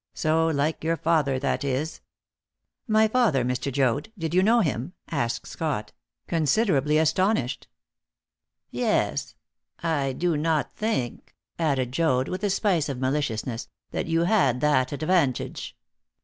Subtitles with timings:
[0.15, 2.01] So like your father, that is."
[2.87, 3.71] "My father, Mr.
[3.71, 4.11] Joad?
[4.17, 5.91] Did you know him?" asked Scott,
[6.27, 7.67] considerably astonished.
[8.71, 9.35] "Yes;
[9.83, 14.91] I do not think," added Joad, with a spice of maliciousness, "that you had that
[14.91, 15.77] advantage."